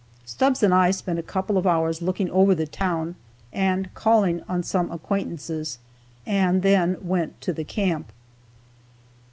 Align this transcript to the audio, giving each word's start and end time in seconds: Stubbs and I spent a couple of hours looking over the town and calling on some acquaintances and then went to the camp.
Stubbs 0.25 0.63
and 0.63 0.73
I 0.73 0.89
spent 0.89 1.19
a 1.19 1.21
couple 1.21 1.59
of 1.59 1.67
hours 1.67 2.01
looking 2.01 2.27
over 2.31 2.55
the 2.55 2.65
town 2.65 3.13
and 3.53 3.93
calling 3.93 4.41
on 4.49 4.63
some 4.63 4.91
acquaintances 4.91 5.77
and 6.25 6.63
then 6.63 6.97
went 7.01 7.39
to 7.41 7.53
the 7.53 7.63
camp. 7.63 8.11